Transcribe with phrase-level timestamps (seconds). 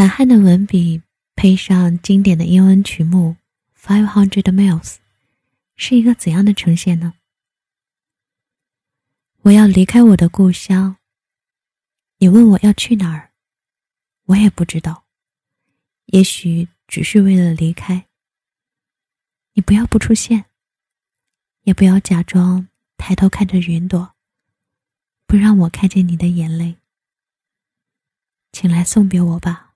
[0.00, 1.02] 韩寒的文笔
[1.36, 3.36] 配上经典的英文曲目
[3.78, 4.82] 《Five Hundred Miles》，
[5.76, 7.12] 是一个怎样的呈现呢？
[9.42, 10.96] 我要离开我的故乡。
[12.16, 13.32] 你问我要去哪儿，
[14.24, 15.04] 我也不知道。
[16.06, 18.06] 也许只是为了离开。
[19.52, 20.46] 你不要不出现，
[21.64, 24.14] 也不要假装抬头看着云朵，
[25.26, 26.78] 不让我看见你的眼泪。
[28.50, 29.69] 请来送别我吧。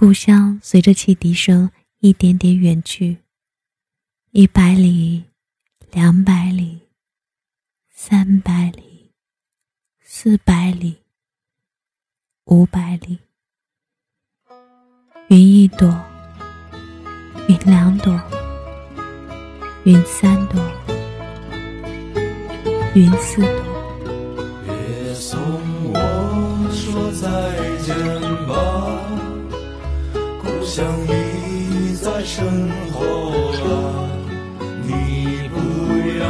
[0.00, 3.18] 故乡随着汽笛声一点点远去，
[4.30, 5.24] 一百里，
[5.90, 6.82] 两百里，
[7.90, 9.10] 三百里，
[10.00, 10.98] 四百里，
[12.44, 13.18] 五百里。
[15.30, 15.88] 云一朵，
[17.48, 18.16] 云两朵，
[19.82, 20.62] 云三朵，
[22.94, 23.50] 云四朵。
[24.64, 25.40] 别送
[25.92, 27.57] 我说再
[30.78, 32.46] 想你在身
[32.92, 33.02] 后
[33.66, 33.66] 啊。
[34.86, 34.90] 你
[35.52, 35.58] 不
[36.20, 36.22] 要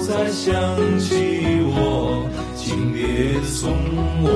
[0.00, 0.50] 再想
[0.98, 1.14] 起
[1.62, 3.70] 我，请别送
[4.20, 4.26] 我，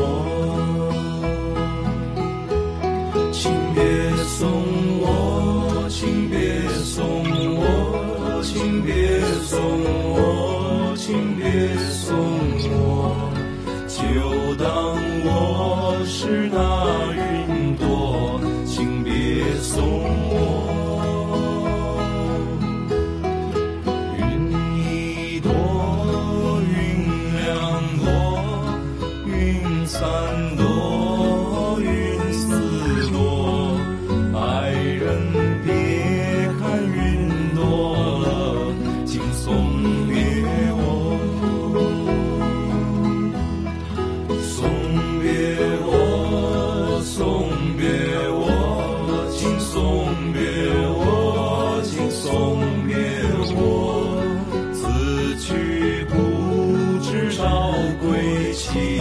[58.92, 59.00] 归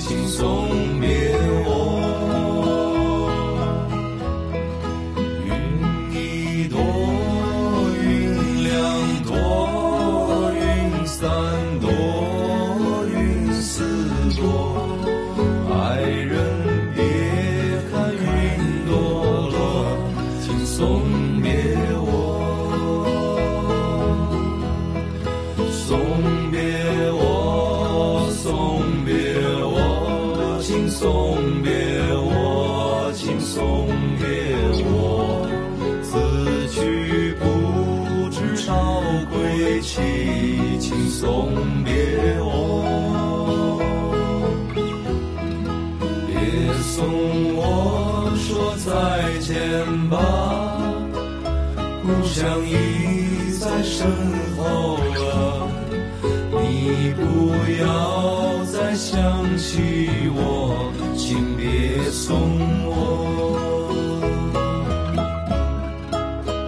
[0.00, 0.44] 期，请送
[1.00, 1.08] 别
[1.66, 1.68] 我。
[5.44, 5.48] 云
[6.12, 6.78] 一朵，
[8.02, 8.04] 云
[8.64, 8.74] 两
[9.24, 9.34] 朵，
[10.54, 11.28] 云三
[11.80, 11.90] 朵，
[13.12, 13.84] 云四
[14.36, 14.40] 朵。
[15.68, 16.34] 爱人
[16.94, 17.02] 别
[17.90, 18.24] 看云
[18.86, 18.94] 多
[19.50, 19.54] 了，
[20.42, 21.02] 请送
[30.98, 31.70] 送别
[32.14, 33.86] 我，请送
[34.18, 34.24] 别
[34.86, 35.46] 我。
[36.02, 36.08] 此
[36.68, 37.44] 去不
[38.30, 38.72] 知少
[39.30, 40.00] 归期，
[40.80, 41.52] 请送
[41.84, 41.92] 别
[42.40, 43.78] 我。
[46.26, 46.34] 别
[46.80, 47.04] 送
[47.56, 48.88] 我说再
[49.40, 50.16] 见吧，
[52.02, 54.08] 故乡已在身
[54.56, 55.68] 后了。
[56.62, 57.20] 你不
[57.82, 57.84] 要
[58.64, 59.14] 再想
[59.58, 60.65] 起我，
[61.26, 62.38] 请别送
[62.86, 63.90] 我。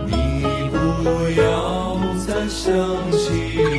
[0.05, 0.43] 你
[0.73, 1.97] 不要
[2.27, 2.75] 再想
[3.13, 3.78] 起。